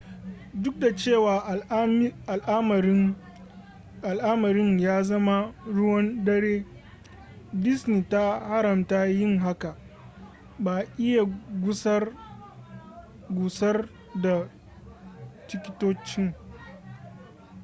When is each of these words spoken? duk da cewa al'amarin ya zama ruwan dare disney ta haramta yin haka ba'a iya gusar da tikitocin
duk 0.53 0.79
da 0.79 0.95
cewa 0.95 1.39
al'amarin 4.01 4.79
ya 4.79 5.03
zama 5.03 5.53
ruwan 5.67 6.25
dare 6.25 6.65
disney 7.53 8.03
ta 8.09 8.39
haramta 8.39 9.05
yin 9.05 9.39
haka 9.39 9.75
ba'a 10.59 10.85
iya 10.97 11.25
gusar 13.27 13.89
da 14.21 14.49
tikitocin 15.47 16.33